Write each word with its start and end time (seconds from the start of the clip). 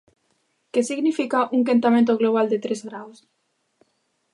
¿Que 0.73 0.81
significa 0.89 1.49
un 1.55 1.61
quentamento 1.69 2.13
global 2.21 2.47
de 2.49 2.61
tres 2.65 2.79
graos? 2.87 3.17